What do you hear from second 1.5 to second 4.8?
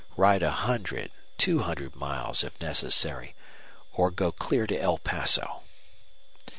hundred miles, if necessary, or go clear to